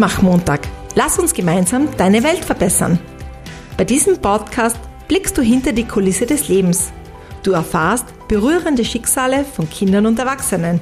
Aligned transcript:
Mutmach-Montag. 0.00 0.60
Lass 0.94 1.18
uns 1.18 1.34
gemeinsam 1.34 1.94
deine 1.98 2.22
Welt 2.22 2.42
verbessern. 2.42 2.98
Bei 3.76 3.84
diesem 3.84 4.16
Podcast 4.16 4.78
blickst 5.08 5.36
du 5.36 5.42
hinter 5.42 5.72
die 5.72 5.86
Kulisse 5.86 6.24
des 6.24 6.48
Lebens. 6.48 6.90
Du 7.42 7.52
erfahrst 7.52 8.06
berührende 8.26 8.82
Schicksale 8.82 9.44
von 9.44 9.68
Kindern 9.68 10.06
und 10.06 10.18
Erwachsenen. 10.18 10.80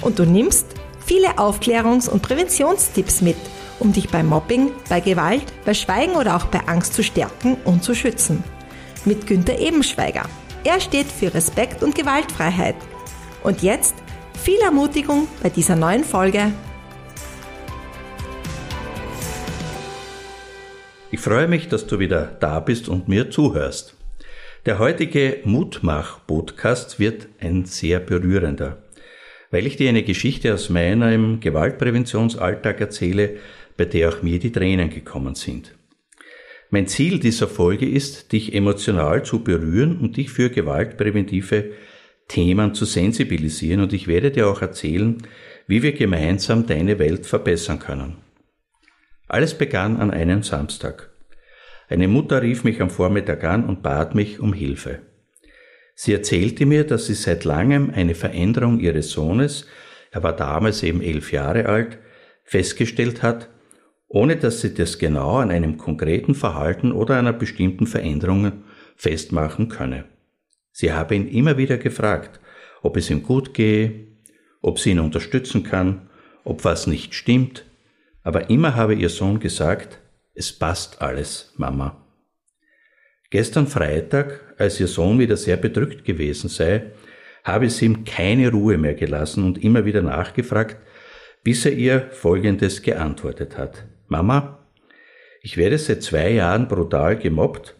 Und 0.00 0.18
du 0.18 0.24
nimmst 0.24 0.64
viele 1.04 1.36
Aufklärungs- 1.36 2.08
und 2.08 2.22
Präventionstipps 2.22 3.20
mit, 3.20 3.36
um 3.78 3.92
dich 3.92 4.08
bei 4.08 4.22
Mobbing, 4.22 4.70
bei 4.88 5.00
Gewalt, 5.00 5.44
bei 5.66 5.74
Schweigen 5.74 6.14
oder 6.14 6.34
auch 6.36 6.46
bei 6.46 6.60
Angst 6.66 6.94
zu 6.94 7.02
stärken 7.02 7.58
und 7.66 7.84
zu 7.84 7.94
schützen. 7.94 8.42
Mit 9.04 9.26
Günter 9.26 9.58
Ebenschweiger. 9.58 10.24
Er 10.64 10.80
steht 10.80 11.12
für 11.12 11.34
Respekt 11.34 11.82
und 11.82 11.94
Gewaltfreiheit. 11.94 12.76
Und 13.42 13.60
jetzt 13.60 13.94
viel 14.42 14.60
Ermutigung 14.60 15.28
bei 15.42 15.50
dieser 15.50 15.76
neuen 15.76 16.04
Folge 16.04 16.50
Ich 21.14 21.20
freue 21.20 21.46
mich, 21.46 21.68
dass 21.68 21.86
du 21.86 21.98
wieder 21.98 22.38
da 22.40 22.58
bist 22.58 22.88
und 22.88 23.06
mir 23.06 23.30
zuhörst. 23.30 23.94
Der 24.64 24.78
heutige 24.78 25.40
Mutmach-Podcast 25.44 26.98
wird 26.98 27.28
ein 27.38 27.66
sehr 27.66 28.00
berührender, 28.00 28.82
weil 29.50 29.66
ich 29.66 29.76
dir 29.76 29.90
eine 29.90 30.04
Geschichte 30.04 30.54
aus 30.54 30.70
meinem 30.70 31.40
Gewaltpräventionsalltag 31.40 32.80
erzähle, 32.80 33.36
bei 33.76 33.84
der 33.84 34.08
auch 34.08 34.22
mir 34.22 34.38
die 34.38 34.52
Tränen 34.52 34.88
gekommen 34.88 35.34
sind. 35.34 35.74
Mein 36.70 36.86
Ziel 36.86 37.18
dieser 37.18 37.46
Folge 37.46 37.86
ist, 37.86 38.32
dich 38.32 38.54
emotional 38.54 39.22
zu 39.22 39.44
berühren 39.44 39.98
und 39.98 40.16
dich 40.16 40.30
für 40.30 40.48
gewaltpräventive 40.48 41.72
Themen 42.26 42.72
zu 42.72 42.86
sensibilisieren 42.86 43.82
und 43.82 43.92
ich 43.92 44.06
werde 44.08 44.30
dir 44.30 44.48
auch 44.48 44.62
erzählen, 44.62 45.18
wie 45.66 45.82
wir 45.82 45.92
gemeinsam 45.92 46.66
deine 46.66 46.98
Welt 46.98 47.26
verbessern 47.26 47.80
können. 47.80 48.31
Alles 49.32 49.54
begann 49.54 49.96
an 49.96 50.10
einem 50.10 50.42
Samstag. 50.42 51.08
Eine 51.88 52.06
Mutter 52.06 52.42
rief 52.42 52.64
mich 52.64 52.82
am 52.82 52.90
Vormittag 52.90 53.44
an 53.44 53.64
und 53.64 53.82
bat 53.82 54.14
mich 54.14 54.40
um 54.40 54.52
Hilfe. 54.52 54.98
Sie 55.94 56.12
erzählte 56.12 56.66
mir, 56.66 56.84
dass 56.84 57.06
sie 57.06 57.14
seit 57.14 57.44
langem 57.44 57.90
eine 57.94 58.14
Veränderung 58.14 58.78
ihres 58.78 59.10
Sohnes, 59.10 59.66
er 60.10 60.22
war 60.22 60.36
damals 60.36 60.82
eben 60.82 61.00
elf 61.00 61.32
Jahre 61.32 61.64
alt, 61.64 61.96
festgestellt 62.44 63.22
hat, 63.22 63.48
ohne 64.06 64.36
dass 64.36 64.60
sie 64.60 64.74
das 64.74 64.98
genau 64.98 65.36
an 65.36 65.50
einem 65.50 65.78
konkreten 65.78 66.34
Verhalten 66.34 66.92
oder 66.92 67.18
einer 67.18 67.32
bestimmten 67.32 67.86
Veränderung 67.86 68.52
festmachen 68.96 69.70
könne. 69.70 70.04
Sie 70.72 70.92
habe 70.92 71.14
ihn 71.14 71.26
immer 71.26 71.56
wieder 71.56 71.78
gefragt, 71.78 72.38
ob 72.82 72.98
es 72.98 73.08
ihm 73.08 73.22
gut 73.22 73.54
gehe, 73.54 74.08
ob 74.60 74.78
sie 74.78 74.90
ihn 74.90 75.00
unterstützen 75.00 75.62
kann, 75.62 76.10
ob 76.44 76.66
was 76.66 76.86
nicht 76.86 77.14
stimmt, 77.14 77.64
aber 78.22 78.50
immer 78.50 78.74
habe 78.74 78.94
ihr 78.94 79.08
Sohn 79.08 79.40
gesagt, 79.40 79.98
es 80.34 80.52
passt 80.52 81.02
alles, 81.02 81.52
Mama. 81.56 82.06
Gestern 83.30 83.66
Freitag, 83.66 84.54
als 84.58 84.78
ihr 84.80 84.86
Sohn 84.86 85.18
wieder 85.18 85.36
sehr 85.36 85.56
bedrückt 85.56 86.04
gewesen 86.04 86.48
sei, 86.48 86.92
habe 87.44 87.68
sie 87.70 87.86
ihm 87.86 88.04
keine 88.04 88.50
Ruhe 88.50 88.78
mehr 88.78 88.94
gelassen 88.94 89.44
und 89.44 89.62
immer 89.62 89.84
wieder 89.84 90.02
nachgefragt, 90.02 90.76
bis 91.42 91.64
er 91.64 91.72
ihr 91.72 92.10
Folgendes 92.10 92.82
geantwortet 92.82 93.58
hat. 93.58 93.86
Mama, 94.06 94.66
ich 95.42 95.56
werde 95.56 95.78
seit 95.78 96.02
zwei 96.02 96.30
Jahren 96.30 96.68
brutal 96.68 97.18
gemobbt 97.18 97.74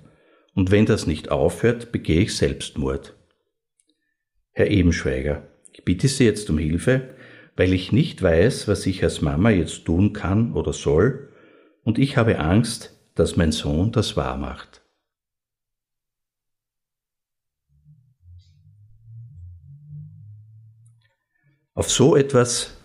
und 0.55 0.71
wenn 0.71 0.87
das 0.87 1.07
nicht 1.07 1.31
aufhört, 1.31 1.93
begehe 1.93 2.23
ich 2.23 2.37
Selbstmord. 2.37 3.15
Herr 4.51 4.69
Ebenschweiger, 4.69 5.47
ich 5.73 5.85
bitte 5.85 6.09
Sie 6.09 6.25
jetzt 6.25 6.51
um 6.51 6.59
Hilfe, 6.59 7.15
weil 7.57 7.73
ich 7.73 7.93
nicht 7.93 8.23
weiß, 8.23 8.69
was 8.69 8.87
ich 8.87 9.03
als 9.03 9.23
Mama 9.23 9.51
jetzt 9.51 9.85
tun 9.85 10.13
kann 10.13 10.53
oder 10.53 10.73
soll, 10.73 11.29
und 11.85 11.99
ich 11.99 12.17
habe 12.17 12.39
Angst, 12.39 12.97
dass 13.15 13.37
mein 13.37 13.53
Sohn 13.53 13.93
das 13.93 14.17
wahr 14.17 14.37
macht. 14.37 14.83
Auf 21.75 21.91
so 21.91 22.17
etwas 22.17 22.77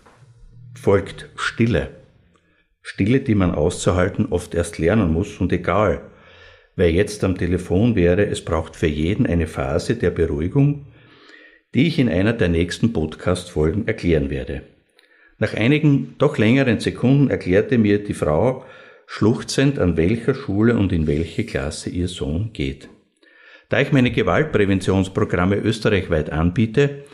folgt 0.74 1.28
Stille. 1.36 1.90
Stille, 2.80 3.20
die 3.20 3.34
man 3.34 3.54
auszuhalten 3.54 4.26
oft 4.30 4.54
erst 4.54 4.78
lernen 4.78 5.12
muss 5.12 5.38
und 5.40 5.52
egal, 5.52 6.10
wer 6.74 6.90
jetzt 6.90 7.22
am 7.22 7.36
Telefon 7.36 7.96
wäre, 7.96 8.26
es 8.26 8.42
braucht 8.42 8.76
für 8.76 8.86
jeden 8.86 9.26
eine 9.26 9.46
Phase 9.46 9.96
der 9.96 10.10
Beruhigung, 10.10 10.86
die 11.74 11.86
ich 11.86 11.98
in 11.98 12.08
einer 12.08 12.32
der 12.32 12.48
nächsten 12.48 12.92
Podcast-Folgen 12.92 13.86
erklären 13.86 14.30
werde. 14.30 14.62
Nach 15.38 15.54
einigen 15.54 16.16
doch 16.18 16.38
längeren 16.38 16.80
Sekunden 16.80 17.30
erklärte 17.30 17.78
mir 17.78 18.02
die 18.02 18.14
Frau 18.14 18.64
schluchzend, 19.06 19.78
an 19.78 19.96
welcher 19.96 20.34
Schule 20.34 20.76
und 20.76 20.92
in 20.92 21.06
welche 21.06 21.44
Klasse 21.44 21.90
ihr 21.90 22.08
Sohn 22.08 22.50
geht. 22.52 22.88
Da 23.68 23.80
ich 23.80 23.92
meine 23.92 24.10
Gewaltpräventionsprogramme 24.10 25.56
österreichweit 25.56 26.30
anbiete, 26.30 27.04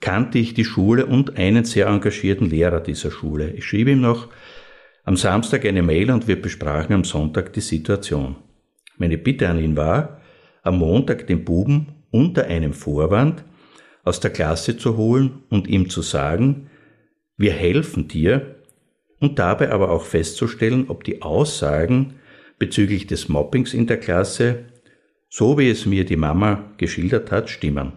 kannte 0.00 0.38
ich 0.38 0.54
die 0.54 0.64
Schule 0.64 1.06
und 1.06 1.36
einen 1.38 1.64
sehr 1.64 1.86
engagierten 1.86 2.48
Lehrer 2.48 2.80
dieser 2.80 3.10
Schule. 3.10 3.50
Ich 3.50 3.64
schrieb 3.64 3.88
ihm 3.88 4.00
noch 4.00 4.28
am 5.04 5.16
Samstag 5.16 5.64
eine 5.64 5.82
Mail 5.82 6.10
und 6.10 6.28
wir 6.28 6.40
besprachen 6.40 6.94
am 6.94 7.04
Sonntag 7.04 7.52
die 7.52 7.60
Situation. 7.60 8.36
Meine 8.96 9.18
Bitte 9.18 9.48
an 9.48 9.58
ihn 9.58 9.76
war, 9.76 10.20
am 10.62 10.78
Montag 10.78 11.26
den 11.26 11.44
Buben 11.44 11.94
unter 12.10 12.46
einem 12.46 12.72
Vorwand 12.72 13.44
aus 14.04 14.20
der 14.20 14.30
Klasse 14.30 14.76
zu 14.76 14.96
holen 14.96 15.42
und 15.48 15.66
ihm 15.66 15.88
zu 15.88 16.02
sagen, 16.02 16.70
wir 17.36 17.52
helfen 17.52 18.06
dir 18.06 18.56
und 19.18 19.38
dabei 19.38 19.72
aber 19.72 19.90
auch 19.90 20.04
festzustellen, 20.04 20.86
ob 20.88 21.04
die 21.04 21.22
Aussagen 21.22 22.14
bezüglich 22.58 23.06
des 23.06 23.28
Mobbings 23.28 23.74
in 23.74 23.86
der 23.86 23.98
Klasse, 23.98 24.66
so 25.28 25.58
wie 25.58 25.70
es 25.70 25.86
mir 25.86 26.04
die 26.04 26.16
Mama 26.16 26.70
geschildert 26.76 27.32
hat, 27.32 27.50
stimmen. 27.50 27.94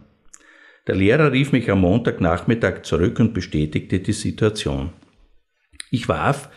Der 0.88 0.96
Lehrer 0.96 1.32
rief 1.32 1.52
mich 1.52 1.70
am 1.70 1.82
Montagnachmittag 1.82 2.84
zurück 2.84 3.20
und 3.20 3.34
bestätigte 3.34 4.00
die 4.00 4.14
Situation. 4.14 4.94
Ich 5.92 6.08
warf 6.08 6.50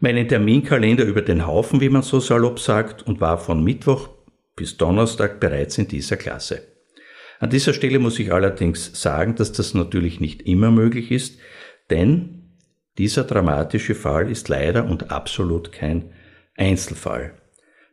meinen 0.00 0.28
Terminkalender 0.28 1.04
über 1.04 1.22
den 1.22 1.46
Haufen, 1.46 1.80
wie 1.80 1.88
man 1.88 2.02
so 2.02 2.20
salopp 2.20 2.60
sagt, 2.60 3.02
und 3.06 3.20
war 3.20 3.38
von 3.38 3.64
Mittwoch 3.64 4.10
bis 4.54 4.76
Donnerstag 4.76 5.40
bereits 5.40 5.78
in 5.78 5.88
dieser 5.88 6.16
Klasse. 6.16 6.73
An 7.44 7.50
dieser 7.50 7.74
Stelle 7.74 7.98
muss 7.98 8.18
ich 8.18 8.32
allerdings 8.32 8.98
sagen, 8.98 9.34
dass 9.34 9.52
das 9.52 9.74
natürlich 9.74 10.18
nicht 10.18 10.40
immer 10.48 10.70
möglich 10.70 11.10
ist, 11.10 11.38
denn 11.90 12.54
dieser 12.96 13.24
dramatische 13.24 13.94
Fall 13.94 14.30
ist 14.30 14.48
leider 14.48 14.86
und 14.86 15.10
absolut 15.10 15.70
kein 15.70 16.06
Einzelfall. 16.56 17.34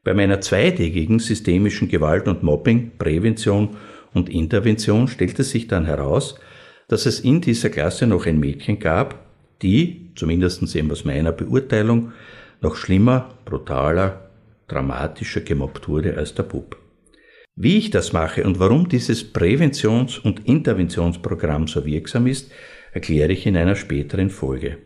Bei 0.06 0.14
meiner 0.14 0.40
zweitägigen 0.40 1.20
systemischen 1.20 1.90
Gewalt- 1.90 2.30
und 2.30 2.44
Mobbing-Prävention 2.44 3.76
und 4.14 4.30
Intervention 4.30 5.10
stellte 5.10 5.44
sich 5.44 5.68
dann 5.68 5.86
heraus, 5.86 6.40
dass 6.88 7.06
es 7.06 7.20
in 7.20 7.42
dieser 7.42 7.70
Klasse 7.70 8.08
noch 8.08 8.28
ein 8.28 8.40
Mädchen 8.40 8.80
gab, 8.80 9.20
die, 9.62 10.14
zumindest 10.16 10.74
eben 10.78 10.90
aus 10.92 11.04
meiner 11.04 11.34
Beurteilung, 11.34 12.14
noch 12.62 12.78
schlimmer, 12.78 13.36
brutaler, 13.44 14.30
dramatischer 14.70 15.42
gemobbt 15.42 15.90
wurde 15.90 16.16
als 16.16 16.36
der 16.36 16.44
Bub. 16.44 16.81
Wie 17.64 17.78
ich 17.78 17.92
das 17.92 18.12
mache 18.12 18.44
und 18.44 18.58
warum 18.58 18.90
dieses 18.90 19.24
Präventions- 19.24 20.18
und 20.18 20.48
Interventionsprogramm 20.48 21.68
so 21.68 21.86
wirksam 21.86 22.26
ist, 22.26 22.52
erkläre 22.92 23.34
ich 23.34 23.46
in 23.46 23.56
einer 23.56 23.76
späteren 23.76 24.32
Folge. 24.32 24.80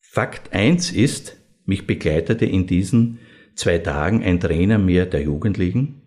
Fakt 0.00 0.54
eins 0.54 0.92
ist, 0.92 1.36
mich 1.66 1.86
begleitete 1.86 2.46
in 2.46 2.66
diesen 2.66 3.18
zwei 3.54 3.76
Tagen 3.76 4.22
ein 4.22 4.40
Trainer 4.40 4.78
mehr 4.78 5.04
der 5.04 5.24
Jugendlichen. 5.24 6.00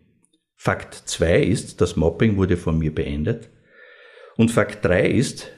Fakt 0.56 0.96
zwei 0.96 1.44
ist, 1.44 1.80
das 1.80 1.96
Mobbing 1.96 2.38
wurde 2.38 2.58
von 2.58 2.80
mir 2.80 2.96
beendet. 2.96 3.52
Und 4.36 4.50
Fakt 4.50 4.84
drei 4.84 5.08
ist, 5.08 5.52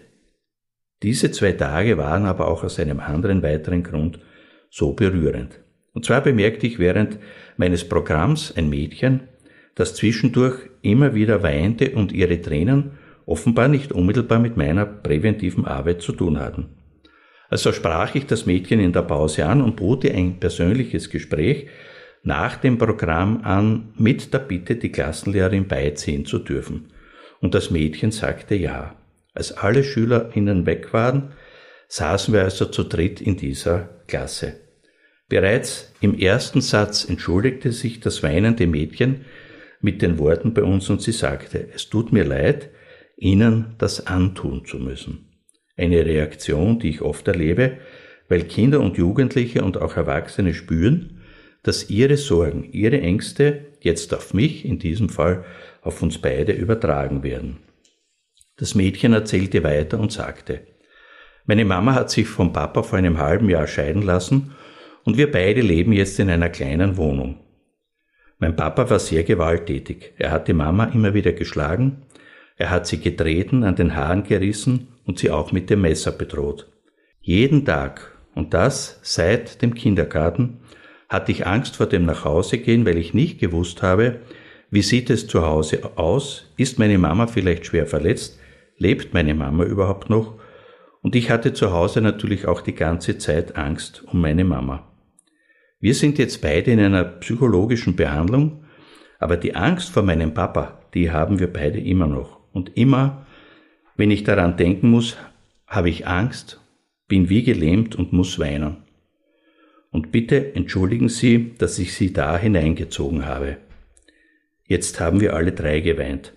diese 1.02 1.32
zwei 1.32 1.54
Tage 1.54 1.98
waren 1.98 2.26
aber 2.26 2.50
auch 2.50 2.66
aus 2.66 2.78
einem 2.78 3.00
anderen 3.00 3.42
weiteren 3.42 3.84
Grund 3.84 4.20
so 4.70 4.92
berührend. 4.92 5.62
Und 5.94 6.04
zwar 6.04 6.20
bemerkte 6.20 6.68
ich 6.68 6.78
während 6.78 7.20
meines 7.56 7.88
Programms 7.88 8.54
ein 8.58 8.70
Mädchen, 8.70 9.30
das 9.76 9.96
zwischendurch 9.96 10.56
immer 10.82 11.16
wieder 11.16 11.44
weinte 11.44 11.92
und 11.92 12.12
ihre 12.12 12.42
Tränen 12.42 12.92
offenbar 13.26 13.68
nicht 13.68 13.92
unmittelbar 13.92 14.40
mit 14.40 14.58
meiner 14.58 14.86
präventiven 14.86 15.66
Arbeit 15.66 16.02
zu 16.02 16.12
tun 16.12 16.40
hatten. 16.40 16.70
Also 17.50 17.72
sprach 17.72 18.16
ich 18.16 18.26
das 18.26 18.46
Mädchen 18.46 18.80
in 18.80 18.94
der 18.94 19.02
Pause 19.02 19.46
an 19.46 19.62
und 19.62 19.76
bot 19.76 20.06
ein 20.06 20.40
persönliches 20.40 21.10
Gespräch 21.10 21.68
nach 22.24 22.56
dem 22.56 22.78
Programm 22.78 23.42
an 23.44 23.94
mit 23.98 24.34
der 24.34 24.40
Bitte, 24.40 24.76
die 24.76 24.92
Klassenlehrerin 24.92 25.68
beiziehen 25.68 26.26
zu 26.26 26.40
dürfen. 26.40 26.94
Und 27.40 27.54
das 27.56 27.72
Mädchen 27.72 28.12
sagte 28.12 28.56
ja. 28.56 28.96
Als 29.34 29.58
alle 29.58 29.84
SchülerInnen 29.84 30.66
weg 30.66 30.94
waren, 30.94 31.32
saßen 31.88 32.34
wir 32.34 32.44
also 32.44 32.66
zu 32.66 32.84
dritt 32.84 33.22
in 33.22 33.38
dieser 33.38 33.90
Klasse. 34.08 34.56
Bereits 35.30 35.94
im 36.02 36.18
ersten 36.18 36.62
Satz 36.62 37.06
entschuldigte 37.06 37.72
sich 37.72 38.02
das 38.02 38.24
weinende 38.24 38.68
Mädchen 38.68 39.26
mit 39.82 40.02
den 40.02 40.20
Worten 40.20 40.54
bei 40.54 40.64
uns 40.64 40.90
und 40.90 41.02
sie 41.02 41.12
sagte, 41.12 41.68
es 41.74 41.90
tut 41.90 42.12
mir 42.12 42.24
leid, 42.24 42.70
ihnen 43.18 43.76
das 43.78 44.08
antun 44.08 44.66
zu 44.66 44.78
müssen. 44.78 45.28
Eine 45.76 46.06
Reaktion, 46.06 46.80
die 46.80 46.90
ich 46.90 47.02
oft 47.02 47.28
erlebe, 47.28 47.78
weil 48.30 48.44
Kinder 48.44 48.80
und 48.80 48.98
Jugendliche 48.98 49.64
und 49.64 49.82
auch 49.82 49.98
Erwachsene 49.98 50.54
spüren, 50.54 51.22
dass 51.64 51.90
ihre 51.90 52.18
Sorgen, 52.18 52.64
ihre 52.72 53.02
Ängste 53.02 53.68
jetzt 53.82 54.14
auf 54.14 54.34
mich, 54.34 54.66
in 54.66 54.80
diesem 54.80 55.10
Fall 55.10 55.44
auf 55.82 56.02
uns 56.02 56.20
beide, 56.20 56.54
übertragen 56.54 57.24
werden. 57.24 57.58
Das 58.58 58.76
Mädchen 58.76 59.14
erzählte 59.14 59.64
weiter 59.64 60.00
und 60.00 60.12
sagte, 60.12 60.62
meine 61.46 61.66
Mama 61.66 61.96
hat 61.96 62.12
sich 62.12 62.28
vom 62.28 62.54
Papa 62.54 62.84
vor 62.84 62.98
einem 62.98 63.18
halben 63.18 63.50
Jahr 63.50 63.68
scheiden 63.68 64.04
lassen 64.04 64.56
und 65.04 65.18
wir 65.18 65.32
beide 65.32 65.62
leben 65.62 65.92
jetzt 65.92 66.20
in 66.20 66.30
einer 66.30 66.50
kleinen 66.50 66.98
Wohnung. 66.98 67.40
Mein 68.42 68.56
Papa 68.56 68.90
war 68.90 68.98
sehr 68.98 69.24
gewalttätig. 69.24 70.14
Er 70.18 70.32
hat 70.32 70.48
die 70.48 70.54
Mama 70.54 70.86
immer 70.86 71.14
wieder 71.14 71.32
geschlagen, 71.32 72.02
er 72.58 72.72
hat 72.72 72.88
sie 72.88 73.00
getreten, 73.00 73.64
an 73.64 73.76
den 73.76 73.96
Haaren 73.96 74.24
gerissen 74.24 74.88
und 75.06 75.20
sie 75.20 75.30
auch 75.30 75.52
mit 75.52 75.70
dem 75.70 75.82
Messer 75.82 76.12
bedroht. 76.12 76.68
Jeden 77.22 77.66
Tag, 77.66 78.18
und 78.34 78.56
das 78.56 79.00
seit 79.04 79.62
dem 79.62 79.76
Kindergarten, 79.76 80.58
hatte 81.08 81.32
ich 81.32 81.46
Angst 81.46 81.76
vor 81.76 81.86
dem 81.86 82.06
Nachhausegehen, 82.06 82.84
weil 82.84 82.98
ich 82.98 83.14
nicht 83.14 83.40
gewusst 83.40 83.84
habe, 83.84 84.22
wie 84.72 84.82
sieht 84.82 85.12
es 85.12 85.28
zu 85.28 85.46
Hause 85.46 85.92
aus, 85.96 86.52
ist 86.58 86.80
meine 86.80 86.98
Mama 86.98 87.28
vielleicht 87.28 87.68
schwer 87.68 87.86
verletzt, 87.86 88.40
lebt 88.76 89.14
meine 89.14 89.36
Mama 89.36 89.66
überhaupt 89.66 90.10
noch, 90.10 90.40
und 91.04 91.16
ich 91.16 91.30
hatte 91.30 91.54
zu 91.54 91.74
Hause 91.74 92.02
natürlich 92.02 92.48
auch 92.48 92.62
die 92.62 92.76
ganze 92.76 93.20
Zeit 93.20 93.56
Angst 93.56 94.04
um 94.08 94.20
meine 94.20 94.46
Mama. 94.46 94.91
Wir 95.82 95.96
sind 95.96 96.18
jetzt 96.20 96.42
beide 96.42 96.72
in 96.72 96.80
einer 96.80 97.04
psychologischen 97.04 97.96
Behandlung, 97.96 98.64
aber 99.20 99.36
die 99.36 99.56
Angst 99.56 99.90
vor 99.90 100.04
meinem 100.04 100.34
Papa, 100.34 100.80
die 100.94 101.12
haben 101.12 101.40
wir 101.40 101.52
beide 101.52 101.80
immer 101.80 102.08
noch. 102.08 102.40
Und 102.54 102.78
immer, 102.78 103.26
wenn 103.98 104.12
ich 104.12 104.24
daran 104.24 104.58
denken 104.58 104.90
muss, 104.90 105.18
habe 105.68 105.90
ich 105.90 106.08
Angst 106.08 106.62
bin 107.12 107.28
wie 107.28 107.44
gelähmt 107.44 107.98
und 107.98 108.14
muss 108.14 108.40
weinen. 108.40 108.78
Und 109.92 110.14
bitte 110.14 110.56
entschuldigen 110.56 111.10
Sie, 111.10 111.52
dass 111.58 111.78
ich 111.78 111.94
Sie 111.94 112.14
da 112.14 112.38
hineingezogen 112.38 113.26
habe. 113.26 113.58
Jetzt 114.66 115.02
haben 115.02 115.20
wir 115.20 115.36
alle 115.36 115.52
drei 115.52 115.82
geweint. 115.82 116.32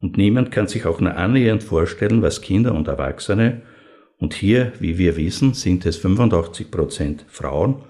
Und 0.00 0.16
niemand 0.16 0.52
kann 0.52 0.68
sich 0.68 0.86
auch 0.86 1.00
nur 1.00 1.16
annähernd 1.16 1.64
vorstellen, 1.64 2.22
was 2.22 2.42
Kinder 2.42 2.74
und 2.74 2.86
Erwachsene, 2.86 3.62
und 4.18 4.34
hier, 4.34 4.72
wie 4.78 4.98
wir 4.98 5.16
wissen, 5.16 5.52
sind 5.52 5.84
es 5.84 5.96
85 5.96 6.70
Prozent 6.70 7.24
Frauen 7.26 7.82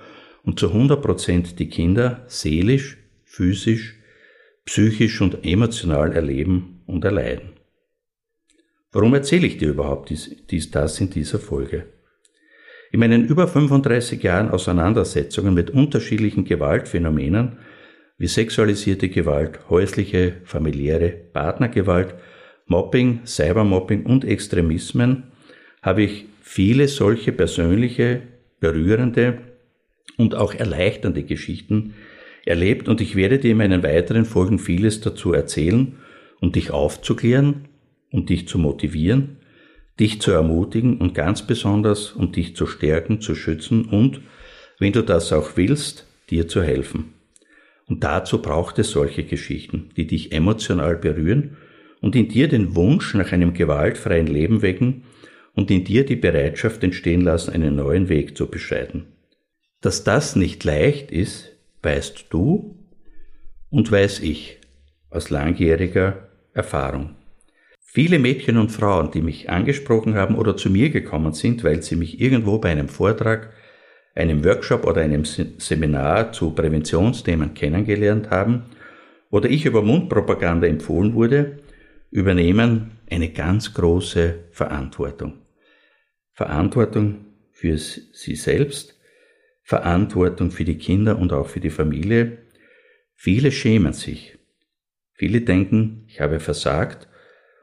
und 0.45 0.59
zu 0.59 0.69
100 0.69 1.01
Prozent 1.01 1.59
die 1.59 1.69
Kinder 1.69 2.25
seelisch, 2.27 2.99
physisch, 3.25 3.99
psychisch 4.65 5.21
und 5.21 5.45
emotional 5.45 6.13
erleben 6.13 6.83
und 6.87 7.05
erleiden. 7.05 7.53
Warum 8.93 9.15
erzähle 9.15 9.47
ich 9.47 9.59
dir 9.59 9.71
überhaupt 9.71 10.11
dies, 10.11 10.37
dies 10.51 10.71
das 10.71 11.01
in 11.01 11.11
dieser 11.11 11.39
Folge? 11.39 11.87
In 12.91 13.01
meinen 13.01 13.27
über 13.27 13.49
35 13.49 14.23
Jahren 14.23 14.51
Auseinandersetzungen 14.51 15.55
mit 15.55 15.71
unterschiedlichen 15.71 16.45
Gewaltphänomenen 16.45 17.59
wie 18.19 18.27
sexualisierte 18.27 19.09
Gewalt, 19.09 19.71
häusliche, 19.71 20.37
familiäre, 20.45 21.09
Partnergewalt, 21.09 22.15
Mobbing, 22.67 23.21
Cybermobbing 23.25 24.05
und 24.05 24.25
Extremismen 24.25 25.33
habe 25.81 26.03
ich 26.03 26.27
viele 26.43 26.87
solche 26.87 27.33
persönliche, 27.33 28.23
berührende 28.61 29.39
und 30.17 30.35
auch 30.35 30.55
erleichternde 30.55 31.23
Geschichten 31.23 31.95
erlebt 32.45 32.89
und 32.89 33.01
ich 33.01 33.17
werde 33.17 33.39
dir 33.39 33.53
in 33.53 33.59
meinen 33.59 33.83
weiteren 33.83 34.25
Folgen 34.25 34.59
vieles 34.59 35.01
dazu 35.01 35.33
erzählen, 35.33 35.97
um 36.41 36.53
dich 36.53 36.71
aufzuklären 36.71 37.69
um 38.13 38.27
dich 38.27 38.47
zu 38.47 38.59
motivieren, 38.59 39.39
dich 39.99 40.21
zu 40.21 40.31
ermutigen 40.31 40.99
und 40.99 41.15
ganz 41.15 41.47
besonders, 41.47 42.13
um 42.13 42.31
dich 42.31 42.55
zu 42.55 42.67
stärken, 42.67 43.21
zu 43.21 43.35
schützen 43.35 43.87
und, 43.87 44.21
wenn 44.79 44.93
du 44.93 45.03
das 45.03 45.33
auch 45.33 45.57
willst, 45.57 46.07
dir 46.31 46.49
zu 46.49 46.63
helfen. 46.63 47.15
Und 47.87 48.05
dazu 48.05 48.41
braucht 48.41 48.79
es 48.79 48.91
solche 48.91 49.25
Geschichten, 49.25 49.91
die 49.97 50.07
dich 50.07 50.33
emotional 50.33 50.97
berühren 50.97 51.57
und 52.01 52.17
in 52.17 52.29
dir 52.29 52.49
den 52.49 52.75
Wunsch 52.75 53.15
nach 53.15 53.33
einem 53.33 53.55
gewaltfreien 53.55 54.27
Leben 54.27 54.63
wecken 54.63 55.05
und 55.55 55.71
in 55.71 55.85
dir 55.85 56.05
die 56.05 56.17
Bereitschaft 56.17 56.83
entstehen 56.85 57.21
lassen, 57.21 57.53
einen 57.53 57.77
neuen 57.77 58.09
Weg 58.09 58.37
zu 58.37 58.47
beschreiten. 58.47 59.05
Dass 59.83 60.05
das 60.05 60.37
nicht 60.37 60.63
leicht 60.63 61.11
ist, 61.11 61.51
weißt 61.83 62.27
du 62.31 62.77
und 63.69 63.91
weiß 63.91 64.21
ich 64.21 64.61
aus 65.11 65.29
langjähriger 65.29 66.29
Erfahrung. 66.55 67.17
Viele 67.81 68.21
Mädchen 68.21 68.59
und 68.59 68.71
Frauen, 68.71 69.11
die 69.11 69.21
mich 69.21 69.51
angesprochen 69.51 70.15
haben 70.15 70.37
oder 70.37 70.57
zu 70.57 70.71
mir 70.71 70.91
gekommen 70.91 71.33
sind, 71.33 71.65
weil 71.65 71.83
sie 71.83 71.97
mich 71.97 72.21
irgendwo 72.21 72.59
bei 72.59 72.71
einem 72.71 72.89
Vortrag, 72.89 73.53
einem 74.15 74.45
Workshop 74.45 74.87
oder 74.87 75.03
einem 75.03 75.25
Seminar 75.25 76.33
zu 76.33 76.53
Präventionsthemen 76.53 77.53
kennengelernt 77.53 78.31
haben 78.31 78.67
oder 79.31 79.51
ich 79.51 79.67
über 79.67 79.83
Mundpropaganda 79.83 80.69
empfohlen 80.69 81.15
wurde, 81.15 81.59
übernehmen 82.13 82.93
eine 83.11 83.31
ganz 83.31 83.75
große 83.75 84.45
Verantwortung. 84.53 85.41
Verantwortung 86.35 87.27
für 87.51 87.77
sie 87.77 88.37
selbst, 88.37 89.02
Verantwortung 89.73 90.51
für 90.51 90.67
die 90.67 90.77
Kinder 90.77 91.19
und 91.19 91.33
auch 91.33 91.49
für 91.49 91.61
die 91.61 91.71
Familie. 91.71 92.37
Viele 93.15 93.51
schämen 93.51 93.95
sich. 93.95 94.37
Viele 95.15 95.41
denken, 95.41 96.05
ich 96.09 96.21
habe 96.21 96.41
versagt 96.41 97.09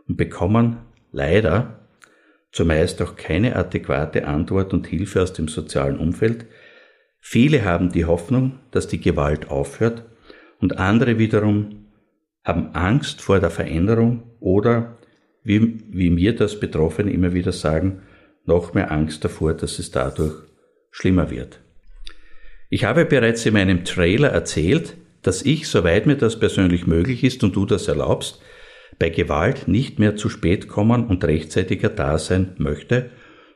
und 0.08 0.18
bekommen 0.18 0.78
leider 1.12 1.88
zumeist 2.52 3.00
auch 3.04 3.16
keine 3.16 3.56
adäquate 3.56 4.26
Antwort 4.26 4.74
und 4.74 4.88
Hilfe 4.88 5.22
aus 5.22 5.34
dem 5.34 5.48
sozialen 5.48 6.00
Umfeld. 6.00 6.48
Viele 7.20 7.64
haben 7.64 7.92
die 7.92 8.06
Hoffnung, 8.06 8.58
dass 8.72 8.88
die 8.88 9.00
Gewalt 9.00 9.52
aufhört 9.52 10.04
und 10.60 10.80
andere 10.80 11.20
wiederum 11.20 11.86
haben 12.44 12.74
Angst 12.74 13.22
vor 13.22 13.40
der 13.40 13.52
Veränderung 13.52 14.24
oder, 14.40 14.98
wie, 15.44 15.84
wie 15.92 16.10
mir 16.10 16.36
das 16.36 16.60
Betroffene 16.60 17.12
immer 17.12 17.34
wieder 17.34 17.52
sagen, 17.52 18.02
noch 18.46 18.74
mehr 18.74 18.92
Angst 18.92 19.24
davor, 19.24 19.54
dass 19.54 19.78
es 19.78 19.92
dadurch 19.92 20.34
schlimmer 20.90 21.30
wird. 21.30 21.62
Ich 22.70 22.84
habe 22.84 23.06
bereits 23.06 23.46
in 23.48 23.54
meinem 23.54 23.84
Trailer 23.84 24.30
erzählt, 24.30 24.96
dass 25.24 25.42
ich, 25.42 25.68
soweit 25.68 26.06
mir 26.06 26.16
das 26.16 26.40
persönlich 26.40 26.86
möglich 26.86 27.24
ist 27.24 27.44
und 27.44 27.56
du 27.56 27.66
das 27.66 27.88
erlaubst, 27.88 28.42
bei 29.00 29.10
Gewalt 29.10 29.68
nicht 29.68 29.98
mehr 29.98 30.16
zu 30.16 30.30
spät 30.30 30.68
kommen 30.68 31.08
und 31.08 31.24
rechtzeitiger 31.24 31.90
da 31.90 32.20
sein 32.20 32.54
möchte, 32.58 33.10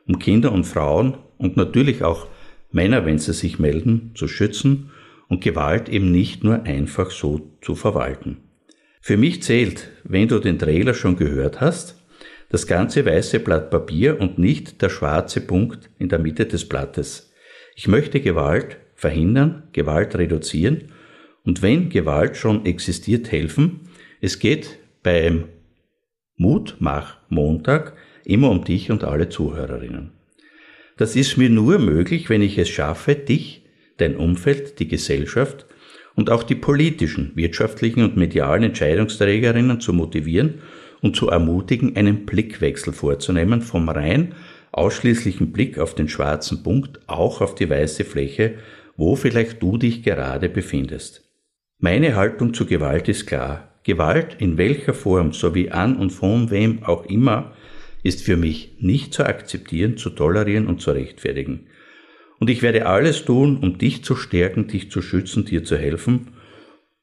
um 0.06 0.18
Kinder 0.18 0.50
und 0.50 0.64
Frauen 0.64 1.16
und 1.38 1.56
natürlich 1.56 2.02
auch 2.02 2.26
Männer, 2.72 3.06
wenn 3.06 3.18
sie 3.18 3.32
sich 3.32 3.60
melden, 3.60 4.10
zu 4.14 4.26
schützen 4.26 4.90
und 5.28 5.42
Gewalt 5.42 5.88
eben 5.88 6.10
nicht 6.10 6.42
nur 6.42 6.64
einfach 6.64 7.10
so 7.10 7.52
zu 7.62 7.76
verwalten. 7.76 8.38
Für 9.00 9.16
mich 9.16 9.42
zählt, 9.42 9.90
wenn 10.02 10.28
du 10.28 10.40
den 10.40 10.58
Trailer 10.58 10.94
schon 10.94 11.16
gehört 11.16 11.60
hast, 11.60 12.02
das 12.48 12.66
ganze 12.66 13.06
weiße 13.06 13.40
Blatt 13.40 13.70
Papier 13.70 14.20
und 14.20 14.38
nicht 14.38 14.82
der 14.82 14.88
schwarze 14.88 15.40
Punkt 15.40 15.90
in 15.98 16.08
der 16.08 16.18
Mitte 16.18 16.46
des 16.46 16.68
Blattes. 16.68 17.32
Ich 17.76 17.88
möchte 17.88 18.20
Gewalt 18.20 18.78
verhindern, 19.04 19.64
Gewalt 19.74 20.16
reduzieren 20.16 20.84
und 21.44 21.60
wenn 21.60 21.90
Gewalt 21.90 22.38
schon 22.38 22.64
existiert, 22.64 23.30
helfen. 23.30 23.80
Es 24.22 24.38
geht 24.38 24.78
beim 25.02 25.44
Mutmach 26.38 27.18
Montag 27.28 27.98
immer 28.24 28.48
um 28.48 28.64
dich 28.64 28.90
und 28.90 29.04
alle 29.04 29.28
Zuhörerinnen. 29.28 30.12
Das 30.96 31.16
ist 31.16 31.36
mir 31.36 31.50
nur 31.50 31.78
möglich, 31.78 32.30
wenn 32.30 32.40
ich 32.40 32.56
es 32.56 32.70
schaffe, 32.70 33.14
dich, 33.14 33.66
dein 33.98 34.16
Umfeld, 34.16 34.78
die 34.78 34.88
Gesellschaft 34.88 35.66
und 36.14 36.30
auch 36.30 36.42
die 36.42 36.54
politischen, 36.54 37.32
wirtschaftlichen 37.34 38.04
und 38.04 38.16
medialen 38.16 38.62
Entscheidungsträgerinnen 38.62 39.82
zu 39.82 39.92
motivieren 39.92 40.62
und 41.02 41.14
zu 41.14 41.28
ermutigen, 41.28 41.94
einen 41.94 42.24
Blickwechsel 42.24 42.94
vorzunehmen 42.94 43.60
vom 43.60 43.86
rein 43.90 44.34
ausschließlichen 44.74 45.52
Blick 45.52 45.78
auf 45.78 45.94
den 45.94 46.08
schwarzen 46.08 46.62
Punkt 46.62 47.00
auch 47.06 47.40
auf 47.40 47.54
die 47.54 47.70
weiße 47.70 48.04
Fläche, 48.04 48.54
wo 48.96 49.16
vielleicht 49.16 49.62
du 49.62 49.76
dich 49.76 50.02
gerade 50.02 50.48
befindest. 50.48 51.22
Meine 51.78 52.16
Haltung 52.16 52.54
zu 52.54 52.66
Gewalt 52.66 53.08
ist 53.08 53.26
klar. 53.26 53.70
Gewalt 53.82 54.36
in 54.38 54.56
welcher 54.56 54.94
Form 54.94 55.32
sowie 55.32 55.70
an 55.70 55.96
und 55.96 56.10
von 56.10 56.50
wem 56.50 56.82
auch 56.84 57.04
immer 57.04 57.54
ist 58.02 58.22
für 58.22 58.36
mich 58.36 58.76
nicht 58.80 59.12
zu 59.12 59.24
akzeptieren, 59.24 59.96
zu 59.96 60.10
tolerieren 60.10 60.66
und 60.66 60.80
zu 60.80 60.92
rechtfertigen. 60.92 61.66
Und 62.38 62.50
ich 62.50 62.62
werde 62.62 62.86
alles 62.86 63.24
tun, 63.24 63.58
um 63.58 63.78
dich 63.78 64.04
zu 64.04 64.16
stärken, 64.16 64.68
dich 64.68 64.90
zu 64.90 65.02
schützen, 65.02 65.44
dir 65.44 65.64
zu 65.64 65.76
helfen 65.76 66.28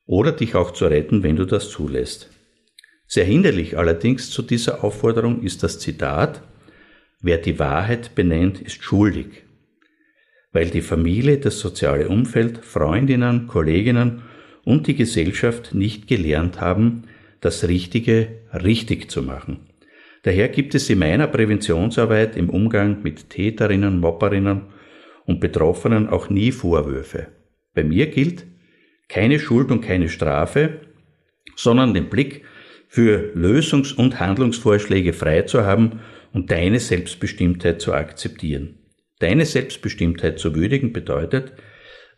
oder 0.06 0.32
dich 0.32 0.56
auch 0.56 0.72
zu 0.72 0.86
retten, 0.86 1.24
wenn 1.24 1.36
du 1.36 1.46
das 1.46 1.70
zulässt. 1.70 2.30
Sehr 3.08 3.26
hinderlich 3.26 3.78
allerdings 3.78 4.30
zu 4.30 4.42
dieser 4.42 4.84
Aufforderung 4.84 5.42
ist 5.42 5.64
das 5.64 5.80
Zitat, 5.80 6.42
wer 7.22 7.38
die 7.38 7.60
Wahrheit 7.60 8.16
benennt, 8.16 8.62
ist 8.62 8.84
schuldig, 8.84 9.44
weil 10.52 10.70
die 10.70 10.82
Familie, 10.82 11.38
das 11.38 11.60
soziale 11.60 12.10
Umfeld, 12.10 12.60
Freundinnen, 12.64 13.48
Kolleginnen 13.48 14.24
und 14.64 14.88
die 14.88 14.96
Gesellschaft 14.96 15.74
nicht 15.74 16.08
gelernt 16.08 16.60
haben, 16.60 17.04
das 17.40 17.68
Richtige 17.68 18.40
richtig 18.54 19.10
zu 19.10 19.24
machen. 19.24 19.68
Daher 20.24 20.50
gibt 20.50 20.76
es 20.76 20.90
in 20.90 21.00
meiner 21.00 21.28
Präventionsarbeit 21.28 22.38
im 22.38 22.50
Umgang 22.50 23.02
mit 23.02 23.30
Täterinnen, 23.30 24.00
Mopperinnen 24.00 24.62
und 25.26 25.40
Betroffenen 25.40 26.08
auch 26.10 26.30
nie 26.30 26.52
Vorwürfe. 26.52 27.28
Bei 27.74 27.84
mir 27.84 28.08
gilt 28.08 28.46
keine 29.08 29.40
Schuld 29.40 29.72
und 29.72 29.82
keine 29.82 30.10
Strafe, 30.10 30.82
sondern 31.56 31.94
den 31.94 32.10
Blick 32.10 32.44
für 32.88 33.32
Lösungs- 33.36 33.94
und 33.94 34.20
Handlungsvorschläge 34.20 35.14
frei 35.14 35.44
zu 35.44 35.66
haben 35.66 36.02
und 36.34 36.52
deine 36.52 36.80
Selbstbestimmtheit 36.80 37.82
zu 37.82 37.94
akzeptieren. 37.94 38.81
Deine 39.22 39.46
Selbstbestimmtheit 39.46 40.40
zu 40.40 40.56
würdigen 40.56 40.94
bedeutet, 40.94 41.54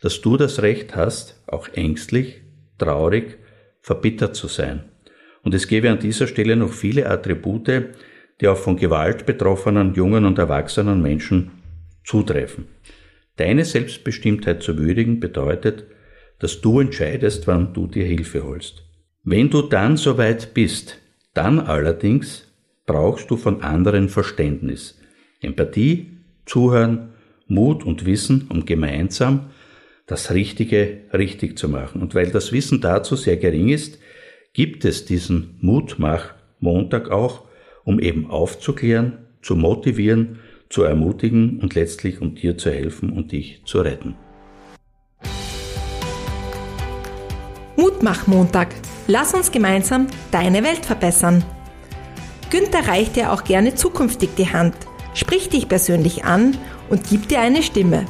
dass 0.01 0.21
du 0.21 0.37
das 0.37 0.61
Recht 0.61 0.95
hast, 0.95 1.43
auch 1.47 1.67
ängstlich, 1.73 2.41
traurig, 2.77 3.37
verbittert 3.81 4.37
zu 4.37 4.47
sein. 4.47 4.85
Und 5.43 5.53
es 5.53 5.67
gäbe 5.67 5.91
an 5.91 5.99
dieser 5.99 6.27
Stelle 6.27 6.55
noch 6.55 6.71
viele 6.71 7.09
Attribute, 7.09 7.89
die 8.39 8.47
auch 8.47 8.57
von 8.57 8.77
Gewalt 8.77 9.25
betroffenen 9.25 9.93
jungen 9.93 10.23
und 10.23 10.37
erwachsenen 10.37 11.01
Menschen 11.01 11.51
zutreffen. 12.05 12.67
Deine 13.35 13.65
Selbstbestimmtheit 13.65 14.63
zu 14.63 14.77
würdigen 14.77 15.19
bedeutet, 15.19 15.85
dass 16.39 16.61
du 16.61 16.79
entscheidest, 16.79 17.47
wann 17.47 17.73
du 17.73 17.87
dir 17.87 18.05
Hilfe 18.05 18.43
holst. 18.43 18.85
Wenn 19.25 19.49
du 19.49 19.61
dann 19.63 19.97
soweit 19.97 20.53
bist, 20.53 20.99
dann 21.33 21.59
allerdings 21.59 22.47
brauchst 22.85 23.29
du 23.29 23.35
von 23.35 23.61
anderen 23.61 24.07
Verständnis, 24.07 24.97
Empathie, 25.41 26.12
Zuhören, 26.45 27.09
Mut 27.47 27.83
und 27.85 28.05
Wissen, 28.05 28.47
um 28.49 28.65
gemeinsam 28.65 29.51
das 30.05 30.31
Richtige 30.31 31.01
richtig 31.13 31.57
zu 31.57 31.69
machen. 31.69 32.01
Und 32.01 32.15
weil 32.15 32.31
das 32.31 32.51
Wissen 32.51 32.81
dazu 32.81 33.15
sehr 33.15 33.37
gering 33.37 33.69
ist, 33.69 33.99
gibt 34.53 34.85
es 34.85 35.05
diesen 35.05 35.57
Mutmach-Montag 35.61 37.09
auch, 37.09 37.43
um 37.83 37.99
eben 37.99 38.29
aufzuklären, 38.29 39.19
zu 39.41 39.55
motivieren, 39.55 40.39
zu 40.69 40.83
ermutigen 40.83 41.59
und 41.59 41.75
letztlich 41.75 42.21
um 42.21 42.35
dir 42.35 42.57
zu 42.57 42.71
helfen 42.71 43.11
und 43.11 43.31
dich 43.31 43.61
zu 43.65 43.81
retten. 43.81 44.15
Mutmach-Montag. 47.75 48.69
Lass 49.07 49.33
uns 49.33 49.51
gemeinsam 49.51 50.07
deine 50.31 50.63
Welt 50.63 50.85
verbessern. 50.85 51.43
Günther 52.49 52.87
reicht 52.87 53.15
dir 53.15 53.31
auch 53.31 53.43
gerne 53.43 53.75
zukünftig 53.75 54.29
die 54.37 54.47
Hand, 54.47 54.75
spricht 55.13 55.53
dich 55.53 55.69
persönlich 55.69 56.25
an 56.25 56.57
und 56.89 57.09
gibt 57.09 57.31
dir 57.31 57.39
eine 57.39 57.63
Stimme. 57.63 58.05